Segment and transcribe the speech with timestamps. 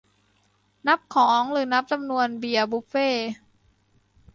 [0.87, 3.29] นับของ หรือนับจำนวนเบียร์บุฟเฟต์